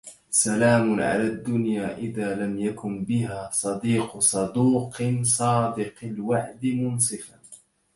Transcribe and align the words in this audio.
سلام 0.29 0.99
على 0.99 1.27
الدنيا 1.27 1.97
إذا 1.97 2.35
لم 2.35 2.59
يكن 2.59 3.03
بها... 3.03 3.49
صديق 3.53 4.19
صدوق 4.19 4.99
صادق 5.23 5.93
الوعد 6.03 6.65
منصفا 6.65 7.39